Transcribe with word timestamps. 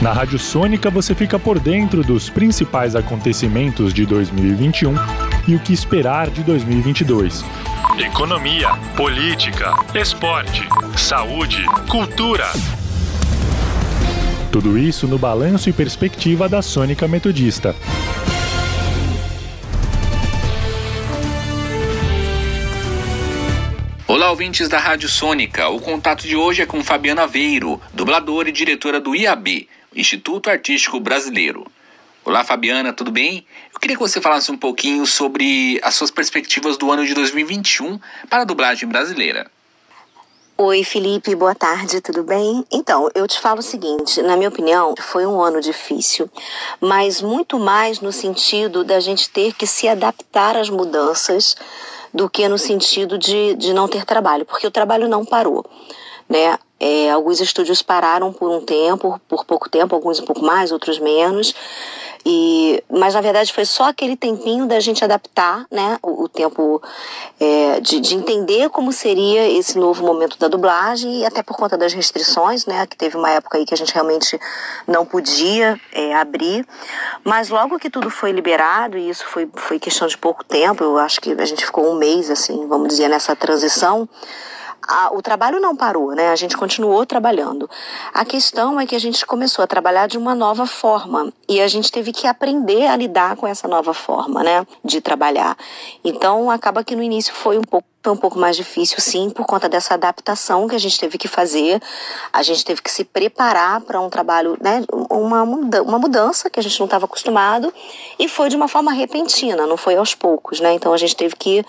Na 0.00 0.14
Rádio 0.14 0.38
Sônica 0.38 0.88
você 0.88 1.14
fica 1.14 1.38
por 1.38 1.60
dentro 1.60 2.02
dos 2.02 2.30
principais 2.30 2.96
acontecimentos 2.96 3.92
de 3.92 4.06
2021 4.06 4.94
e 5.46 5.54
o 5.54 5.60
que 5.60 5.74
esperar 5.74 6.30
de 6.30 6.42
2022. 6.42 7.44
Economia, 7.98 8.70
política, 8.96 9.74
esporte, 9.94 10.66
saúde, 10.96 11.62
cultura. 11.86 12.46
Tudo 14.50 14.78
isso 14.78 15.06
no 15.06 15.18
balanço 15.18 15.68
e 15.68 15.72
perspectiva 15.72 16.48
da 16.48 16.62
Sônica 16.62 17.06
Metodista. 17.06 17.76
Olá, 24.08 24.30
ouvintes 24.30 24.68
da 24.68 24.78
Rádio 24.78 25.08
Sônica. 25.08 25.68
O 25.68 25.78
contato 25.78 26.26
de 26.26 26.34
hoje 26.34 26.62
é 26.62 26.66
com 26.66 26.82
Fabiana 26.82 27.26
Veiro, 27.26 27.80
dubladora 27.94 28.48
e 28.48 28.52
diretora 28.52 28.98
do 28.98 29.14
IAB, 29.14 29.68
Instituto 29.94 30.48
Artístico 30.48 31.00
Brasileiro. 31.00 31.66
Olá, 32.24 32.44
Fabiana, 32.44 32.92
tudo 32.92 33.10
bem? 33.10 33.44
Eu 33.74 33.80
queria 33.80 33.96
que 33.96 34.02
você 34.02 34.20
falasse 34.20 34.52
um 34.52 34.56
pouquinho 34.56 35.04
sobre 35.04 35.80
as 35.82 35.96
suas 35.96 36.10
perspectivas 36.10 36.76
do 36.76 36.92
ano 36.92 37.04
de 37.04 37.12
2021 37.12 37.98
para 38.28 38.42
a 38.42 38.44
dublagem 38.44 38.88
brasileira. 38.88 39.50
Oi, 40.56 40.84
Felipe, 40.84 41.34
boa 41.34 41.54
tarde, 41.54 42.00
tudo 42.00 42.22
bem? 42.22 42.64
Então, 42.70 43.08
eu 43.14 43.26
te 43.26 43.40
falo 43.40 43.58
o 43.58 43.62
seguinte: 43.62 44.22
na 44.22 44.36
minha 44.36 44.50
opinião, 44.50 44.94
foi 45.00 45.26
um 45.26 45.40
ano 45.42 45.60
difícil, 45.60 46.30
mas 46.80 47.20
muito 47.20 47.58
mais 47.58 48.00
no 48.00 48.12
sentido 48.12 48.84
da 48.84 49.00
gente 49.00 49.28
ter 49.30 49.54
que 49.54 49.66
se 49.66 49.88
adaptar 49.88 50.56
às 50.56 50.70
mudanças 50.70 51.56
do 52.14 52.28
que 52.30 52.46
no 52.46 52.58
sentido 52.58 53.18
de, 53.18 53.54
de 53.54 53.72
não 53.72 53.88
ter 53.88 54.04
trabalho, 54.04 54.44
porque 54.44 54.66
o 54.66 54.70
trabalho 54.70 55.08
não 55.08 55.24
parou 55.24 55.64
né? 56.30 56.56
É, 56.80 57.10
alguns 57.10 57.40
estúdios 57.40 57.82
pararam 57.82 58.32
por 58.32 58.50
um 58.50 58.64
tempo, 58.64 59.20
por 59.28 59.44
pouco 59.44 59.68
tempo, 59.68 59.94
alguns 59.94 60.18
um 60.18 60.24
pouco 60.24 60.42
mais, 60.42 60.72
outros 60.72 60.98
menos. 60.98 61.54
E, 62.24 62.82
mas 62.90 63.14
na 63.14 63.20
verdade 63.20 63.52
foi 63.52 63.64
só 63.64 63.84
aquele 63.84 64.14
tempinho 64.14 64.66
da 64.66 64.78
gente 64.78 65.02
adaptar, 65.02 65.66
né, 65.70 65.98
o, 66.02 66.24
o 66.24 66.28
tempo 66.28 66.82
é, 67.38 67.80
de, 67.80 67.98
de, 67.98 68.14
entender 68.14 68.68
como 68.68 68.92
seria 68.92 69.48
esse 69.48 69.78
novo 69.78 70.04
momento 70.04 70.38
da 70.38 70.46
dublagem 70.46 71.20
e 71.20 71.24
até 71.24 71.42
por 71.42 71.56
conta 71.56 71.78
das 71.78 71.94
restrições, 71.94 72.66
né, 72.66 72.86
que 72.86 72.96
teve 72.96 73.16
uma 73.16 73.30
época 73.30 73.56
aí 73.56 73.64
que 73.64 73.72
a 73.72 73.76
gente 73.76 73.94
realmente 73.94 74.38
não 74.86 75.06
podia 75.06 75.80
é, 75.92 76.14
abrir. 76.14 76.66
Mas 77.24 77.48
logo 77.48 77.78
que 77.78 77.88
tudo 77.88 78.10
foi 78.10 78.32
liberado 78.32 78.98
e 78.98 79.08
isso 79.08 79.24
foi, 79.26 79.48
foi 79.54 79.78
questão 79.78 80.06
de 80.06 80.18
pouco 80.18 80.44
tempo, 80.44 80.84
eu 80.84 80.98
acho 80.98 81.20
que 81.22 81.32
a 81.32 81.46
gente 81.46 81.64
ficou 81.64 81.90
um 81.90 81.96
mês 81.96 82.30
assim, 82.30 82.66
vamos 82.66 82.88
dizer, 82.88 83.08
nessa 83.08 83.34
transição 83.34 84.06
a, 84.86 85.12
o 85.14 85.20
trabalho 85.22 85.60
não 85.60 85.76
parou, 85.76 86.12
né? 86.12 86.30
A 86.30 86.36
gente 86.36 86.56
continuou 86.56 87.04
trabalhando. 87.04 87.68
A 88.12 88.24
questão 88.24 88.80
é 88.80 88.86
que 88.86 88.94
a 88.94 88.98
gente 88.98 89.24
começou 89.26 89.62
a 89.62 89.66
trabalhar 89.66 90.06
de 90.06 90.18
uma 90.18 90.34
nova 90.34 90.66
forma 90.66 91.32
e 91.48 91.60
a 91.60 91.68
gente 91.68 91.90
teve 91.90 92.12
que 92.12 92.26
aprender 92.26 92.86
a 92.86 92.96
lidar 92.96 93.36
com 93.36 93.46
essa 93.46 93.68
nova 93.68 93.92
forma, 93.92 94.42
né? 94.42 94.66
De 94.84 95.00
trabalhar. 95.00 95.56
Então, 96.04 96.50
acaba 96.50 96.84
que 96.84 96.96
no 96.96 97.02
início 97.02 97.34
foi 97.34 97.58
um 97.58 97.62
pouco 97.62 97.89
foi 98.02 98.12
um 98.12 98.16
pouco 98.16 98.38
mais 98.38 98.56
difícil, 98.56 98.98
sim, 98.98 99.28
por 99.28 99.44
conta 99.44 99.68
dessa 99.68 99.92
adaptação 99.94 100.66
que 100.66 100.74
a 100.74 100.78
gente 100.78 100.98
teve 100.98 101.18
que 101.18 101.28
fazer. 101.28 101.80
A 102.32 102.42
gente 102.42 102.64
teve 102.64 102.80
que 102.80 102.90
se 102.90 103.04
preparar 103.04 103.82
para 103.82 104.00
um 104.00 104.08
trabalho, 104.08 104.56
né, 104.60 104.82
uma, 105.10 105.42
uma 105.42 105.98
mudança 105.98 106.48
que 106.48 106.58
a 106.58 106.62
gente 106.62 106.78
não 106.80 106.86
estava 106.86 107.04
acostumado 107.04 107.72
e 108.18 108.26
foi 108.26 108.48
de 108.48 108.56
uma 108.56 108.68
forma 108.68 108.90
repentina, 108.92 109.66
não 109.66 109.76
foi 109.76 109.96
aos 109.96 110.14
poucos, 110.14 110.60
né? 110.60 110.72
Então 110.72 110.94
a 110.94 110.96
gente 110.96 111.14
teve 111.14 111.36
que, 111.36 111.64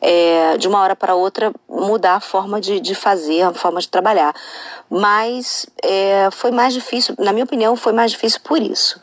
é, 0.00 0.58
de 0.58 0.68
uma 0.68 0.80
hora 0.80 0.94
para 0.94 1.14
outra, 1.14 1.52
mudar 1.68 2.16
a 2.16 2.20
forma 2.20 2.60
de, 2.60 2.78
de 2.78 2.94
fazer, 2.94 3.42
a 3.42 3.54
forma 3.54 3.80
de 3.80 3.88
trabalhar. 3.88 4.34
Mas 4.90 5.66
é, 5.82 6.28
foi 6.32 6.50
mais 6.50 6.74
difícil, 6.74 7.14
na 7.18 7.32
minha 7.32 7.44
opinião, 7.44 7.76
foi 7.76 7.94
mais 7.94 8.10
difícil 8.10 8.40
por 8.44 8.60
isso. 8.60 9.00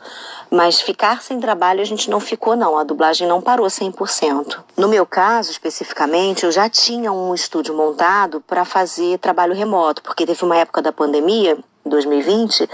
Mas 0.50 0.80
ficar 0.80 1.22
sem 1.22 1.38
trabalho 1.38 1.80
a 1.80 1.84
gente 1.84 2.10
não 2.10 2.18
ficou, 2.18 2.56
não. 2.56 2.76
A 2.76 2.82
dublagem 2.82 3.28
não 3.28 3.40
parou 3.40 3.66
100%. 3.66 4.58
No 4.76 4.88
meu 4.88 5.06
caso, 5.06 5.50
especificamente, 5.50 6.44
eu 6.44 6.50
já 6.50 6.68
tinha 6.68 7.12
um 7.12 7.32
estúdio 7.34 7.74
montado 7.74 8.40
para 8.40 8.64
fazer 8.64 9.18
trabalho 9.18 9.54
remoto, 9.54 10.02
porque 10.02 10.26
teve 10.26 10.44
uma 10.44 10.56
época 10.56 10.82
da 10.82 10.92
pandemia, 10.92 11.56
2020, 11.84 12.68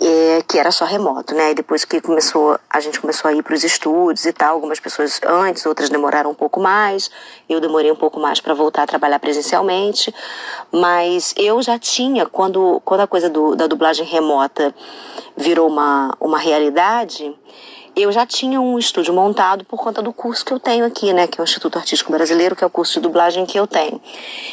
é, 0.00 0.42
que 0.48 0.58
era 0.58 0.70
só 0.70 0.86
remoto, 0.86 1.34
né? 1.34 1.50
E 1.50 1.54
depois 1.54 1.84
que 1.84 2.00
começou, 2.00 2.58
a 2.70 2.80
gente 2.80 2.98
começou 2.98 3.28
a 3.28 3.34
ir 3.34 3.42
para 3.42 3.54
os 3.54 3.62
estúdios 3.62 4.24
e 4.24 4.32
tal, 4.32 4.54
algumas 4.54 4.80
pessoas 4.80 5.20
antes, 5.26 5.66
outras 5.66 5.90
demoraram 5.90 6.30
um 6.30 6.34
pouco 6.34 6.58
mais. 6.58 7.10
Eu 7.46 7.60
demorei 7.60 7.92
um 7.92 7.96
pouco 7.96 8.18
mais 8.18 8.40
para 8.40 8.54
voltar 8.54 8.84
a 8.84 8.86
trabalhar 8.86 9.18
presencialmente, 9.18 10.12
mas 10.72 11.34
eu 11.36 11.60
já 11.60 11.78
tinha 11.78 12.24
quando 12.24 12.80
quando 12.82 13.02
a 13.02 13.06
coisa 13.06 13.28
do, 13.28 13.54
da 13.54 13.66
dublagem 13.66 14.06
remota 14.06 14.74
virou 15.36 15.68
uma 15.68 16.16
uma 16.18 16.38
realidade, 16.38 17.36
eu 17.96 18.10
já 18.12 18.26
tinha 18.26 18.60
um 18.60 18.78
estúdio 18.78 19.12
montado 19.12 19.64
por 19.64 19.78
conta 19.78 20.00
do 20.02 20.12
curso 20.12 20.44
que 20.44 20.52
eu 20.52 20.60
tenho 20.60 20.84
aqui, 20.84 21.12
né, 21.12 21.26
que 21.26 21.40
é 21.40 21.42
o 21.42 21.44
Instituto 21.44 21.78
Artístico 21.78 22.12
Brasileiro, 22.12 22.56
que 22.56 22.64
é 22.64 22.66
o 22.66 22.70
curso 22.70 22.94
de 22.94 23.00
dublagem 23.00 23.44
que 23.46 23.58
eu 23.58 23.66
tenho. 23.66 24.00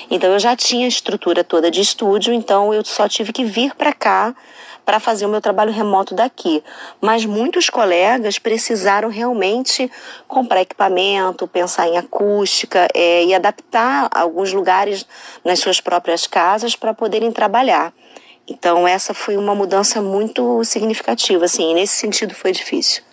Então 0.09 0.31
eu 0.31 0.39
já 0.39 0.55
tinha 0.55 0.85
a 0.85 0.89
estrutura 0.89 1.43
toda 1.43 1.69
de 1.69 1.81
estúdio, 1.81 2.33
então 2.33 2.73
eu 2.73 2.83
só 2.83 3.07
tive 3.07 3.31
que 3.31 3.43
vir 3.43 3.75
para 3.75 3.93
cá 3.93 4.35
para 4.85 5.01
fazer 5.01 5.25
o 5.25 5.29
meu 5.29 5.41
trabalho 5.41 5.73
remoto 5.73 6.15
daqui. 6.15 6.63
Mas 7.01 7.25
muitos 7.25 7.69
colegas 7.69 8.39
precisaram 8.39 9.09
realmente 9.09 9.91
comprar 10.29 10.61
equipamento, 10.61 11.45
pensar 11.45 11.89
em 11.89 11.97
acústica 11.97 12.87
é, 12.93 13.25
e 13.25 13.35
adaptar 13.35 14.07
alguns 14.09 14.53
lugares 14.53 15.05
nas 15.43 15.59
suas 15.59 15.81
próprias 15.81 16.25
casas 16.25 16.73
para 16.73 16.93
poderem 16.93 17.33
trabalhar. 17.33 17.93
Então 18.47 18.87
essa 18.87 19.13
foi 19.13 19.35
uma 19.35 19.53
mudança 19.53 20.01
muito 20.01 20.63
significativa, 20.63 21.43
assim, 21.43 21.73
nesse 21.73 21.97
sentido 21.97 22.33
foi 22.33 22.53
difícil. 22.53 23.06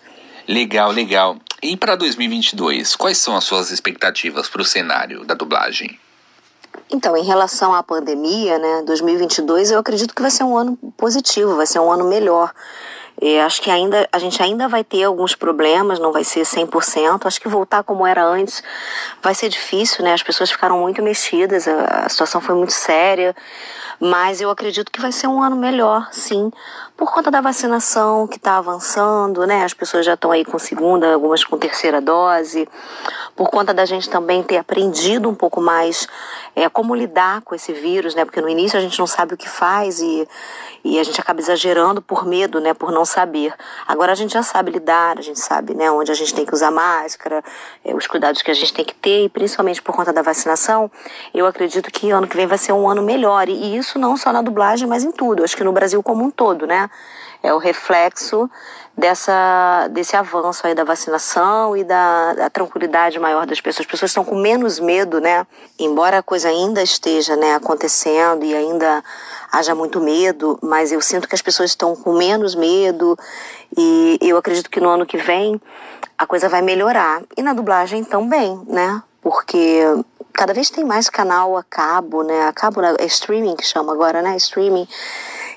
Legal, 0.47 0.91
legal. 0.91 1.39
E 1.63 1.77
para 1.77 1.97
2022, 1.97 2.95
quais 2.95 3.19
são 3.19 3.37
as 3.37 3.45
suas 3.45 3.71
expectativas 3.71 4.49
para 4.49 4.61
o 4.61 4.65
cenário 4.65 5.25
da 5.25 5.35
dublagem? 5.35 5.99
Então, 6.91 7.17
em 7.17 7.25
relação 7.25 7.75
à 7.75 7.83
pandemia, 7.83 8.59
né, 8.59 8.83
2022, 8.87 9.71
eu 9.71 9.79
acredito 9.79 10.15
que 10.15 10.23
vai 10.23 10.31
ser 10.31 10.45
um 10.45 10.57
ano 10.57 10.79
positivo, 10.97 11.57
vai 11.57 11.67
ser 11.67 11.79
um 11.79 11.91
ano 11.91 12.05
melhor. 12.05 12.53
E 13.21 13.39
acho 13.39 13.63
que 13.63 13.71
ainda 13.71 14.09
a 14.13 14.19
gente 14.19 14.43
ainda 14.43 14.69
vai 14.69 14.83
ter 14.83 15.05
alguns 15.05 15.35
problemas, 15.37 16.01
não 16.01 16.13
vai 16.13 16.25
ser 16.25 16.43
100%. 16.43 17.27
Acho 17.27 17.41
que 17.41 17.49
voltar 17.49 17.85
como 17.85 18.07
era 18.07 18.25
antes 18.25 18.63
vai 19.23 19.35
ser 19.35 19.49
difícil, 19.49 20.05
né? 20.05 20.13
As 20.13 20.23
pessoas 20.23 20.51
ficaram 20.51 20.79
muito 20.79 21.03
mexidas, 21.03 21.69
a, 21.69 22.05
a 22.05 22.09
situação 22.09 22.41
foi 22.41 22.55
muito 22.55 22.73
séria. 22.73 23.35
Mas 24.01 24.41
eu 24.41 24.51
acredito 24.51 24.91
que 24.91 25.01
vai 25.01 25.13
ser 25.13 25.29
um 25.29 25.41
ano 25.41 25.55
melhor, 25.55 26.09
sim, 26.11 26.51
por 26.97 27.13
conta 27.13 27.31
da 27.31 27.41
vacinação 27.41 28.27
que 28.27 28.37
está 28.37 28.59
avançando, 28.59 29.47
né? 29.47 29.65
As 29.65 29.73
pessoas 29.73 30.05
já 30.05 30.15
estão 30.15 30.33
aí 30.33 30.45
com 30.45 30.59
segunda, 30.59 31.15
algumas 31.15 31.45
com 31.45 31.57
terceira 31.57 32.01
dose, 32.01 32.69
por 33.37 33.51
conta 33.51 33.75
da 33.75 33.85
gente 33.85 34.09
também 34.09 34.43
ter 34.43 34.59
aprendido 34.59 35.29
um 35.29 35.35
pouco 35.35 35.61
mais 35.61 36.07
é, 36.55 36.69
como 36.69 36.95
lidar 36.95 37.43
com 37.43 37.55
esse 37.55 37.73
vírus, 37.73 38.15
né? 38.15 38.25
Porque 38.25 38.41
no 38.41 38.49
início 38.49 38.79
a 38.79 38.83
gente 38.83 38.99
não 38.99 39.07
sabe 39.07 39.35
o 39.35 39.37
que 39.37 39.49
faz 39.49 40.01
e, 40.01 40.29
e 40.85 40.99
a 40.99 41.03
gente 41.03 41.21
acaba 41.21 41.41
exagerando 41.41 42.01
por 42.01 42.25
medo, 42.25 42.61
né? 42.61 42.75
Por 42.75 42.93
não 42.93 43.05
saber. 43.05 43.53
Agora 43.87 44.13
a 44.13 44.15
gente 44.15 44.33
já 44.33 44.43
sabe 44.43 44.71
lidar, 44.71 45.19
a 45.19 45.23
gente 45.23 45.41
sabe, 45.41 45.75
né? 45.75 45.91
Onde 45.91 46.13
a 46.13 46.15
gente 46.15 46.35
tem 46.35 46.47
que 46.47 46.55
usar 46.55 46.71
máscara, 46.71 47.43
é, 47.85 47.95
os 47.95 48.07
cuidados 48.07 48.41
que 48.43 48.51
a 48.51 48.55
gente 48.55 48.73
tem 48.73 48.85
que 48.85 48.95
ter 48.95 49.25
e 49.25 49.29
principalmente 49.29 49.83
por 49.83 49.95
conta 49.95 50.13
da 50.13 50.23
vacinação, 50.23 50.91
eu 51.35 51.47
acredito 51.47 51.91
que 51.91 52.11
ano 52.11 52.29
que 52.29 52.37
vem 52.37 52.47
vai 52.47 52.59
ser 52.59 52.73
um 52.73 52.89
ano 52.89 53.03
melhor 53.03 53.49
e 53.49 53.77
isso 53.77 53.99
não 53.99 54.17
só 54.17 54.33
na 54.33 54.43
dublagem, 54.43 54.87
mas 54.87 55.03
em 55.03 55.11
tudo. 55.11 55.43
Acho 55.43 55.57
que 55.57 55.65
no 55.65 55.73
Brasil 55.73 56.03
como 56.03 56.25
um 56.25 56.31
todo, 56.31 56.67
né? 56.67 56.89
É 57.45 57.53
o 57.53 57.59
reflexo 57.59 58.51
dessa, 58.97 59.87
desse 59.91 60.17
avanço 60.17 60.67
aí 60.67 60.75
da 60.75 60.83
vacinação 60.83 61.77
e 61.77 61.85
da, 61.85 62.33
da, 62.33 62.49
tranquilidade 62.49 63.19
maior 63.19 63.45
das 63.45 63.61
pessoas. 63.61 63.85
As 63.85 63.91
pessoas 63.91 64.11
estão 64.13 64.25
com 64.25 64.35
menos 64.35 64.81
medo, 64.81 65.21
né? 65.21 65.47
Embora 65.79 66.19
a 66.19 66.23
coisa 66.23 66.49
ainda 66.49 66.83
esteja 66.83 67.37
né, 67.37 67.55
acontecendo 67.55 68.47
e 68.47 68.55
ainda 68.55 69.05
haja 69.53 69.75
muito 69.75 70.01
medo, 70.01 70.59
mas 70.63 70.91
eu 70.91 71.03
sinto 71.03 71.29
que 71.29 71.35
as 71.35 71.43
pessoas 71.43 71.69
estão 71.69 71.95
com 71.95 72.15
menos 72.15 72.55
medo 72.55 73.15
e 73.77 74.19
eu 74.23 74.39
acredito 74.39 74.71
que 74.71 74.81
no 74.81 74.89
ano 74.89 75.05
que 75.05 75.19
vem 75.19 75.61
a 76.17 76.27
coisa 76.27 76.49
vai 76.49 76.63
melhorar. 76.63 77.23
E 77.37 77.43
na 77.43 77.53
dublagem 77.53 78.05
também, 78.05 78.59
né? 78.67 79.03
Porque 79.21 79.83
cada 80.33 80.55
vez 80.55 80.71
tem 80.71 80.83
mais 80.83 81.11
canal 81.11 81.59
a 81.59 81.63
cabo, 81.63 82.23
né? 82.23 82.49
A 82.49 82.53
cabo 82.55 82.81
é 82.83 83.05
streaming 83.05 83.55
que 83.55 83.67
chama 83.67 83.93
agora, 83.93 84.23
né? 84.23 84.35
Streaming. 84.37 84.89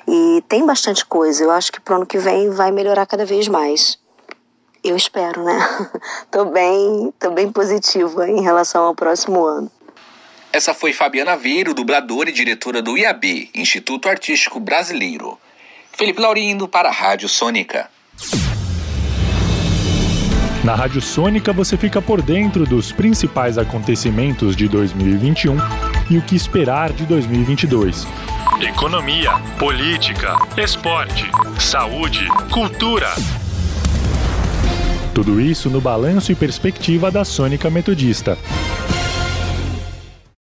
E 0.07 0.41
tem 0.47 0.65
bastante 0.65 1.05
coisa. 1.05 1.43
Eu 1.43 1.51
acho 1.51 1.71
que 1.71 1.79
pro 1.79 1.95
ano 1.95 2.05
que 2.05 2.17
vem 2.17 2.49
vai 2.49 2.71
melhorar 2.71 3.05
cada 3.05 3.25
vez 3.25 3.47
mais. 3.47 3.99
Eu 4.83 4.95
espero, 4.95 5.43
né? 5.43 5.59
tô 6.31 6.45
bem, 6.45 7.13
tô 7.19 7.31
bem 7.31 7.51
positiva 7.51 8.29
em 8.29 8.41
relação 8.41 8.85
ao 8.85 8.95
próximo 8.95 9.43
ano. 9.43 9.69
Essa 10.53 10.73
foi 10.73 10.93
Fabiana 10.93 11.35
Veiro, 11.35 11.73
dubladora 11.73 12.29
e 12.29 12.33
diretora 12.33 12.81
do 12.81 12.97
IAB, 12.97 13.49
Instituto 13.53 14.07
Artístico 14.07 14.59
Brasileiro. 14.59 15.37
Felipe 15.91 16.21
Laurindo 16.21 16.67
para 16.67 16.89
a 16.89 16.91
Rádio 16.91 17.27
Sônica. 17.27 17.89
Na 20.63 20.75
Rádio 20.75 21.01
Sônica 21.01 21.51
você 21.51 21.77
fica 21.77 22.01
por 22.01 22.21
dentro 22.21 22.65
dos 22.65 22.91
principais 22.91 23.57
acontecimentos 23.57 24.55
de 24.55 24.67
2021 24.67 25.57
e 26.09 26.17
o 26.17 26.21
que 26.21 26.35
esperar 26.35 26.91
de 26.91 27.05
2022. 27.05 28.07
Economia, 28.61 29.31
política, 29.59 30.35
esporte, 30.57 31.29
saúde, 31.59 32.27
cultura. 32.51 33.13
Tudo 35.13 35.41
isso 35.41 35.69
no 35.69 35.81
balanço 35.81 36.31
e 36.31 36.35
perspectiva 36.35 37.09
da 37.09 37.25
Sônica 37.25 37.69
Metodista. 37.69 38.37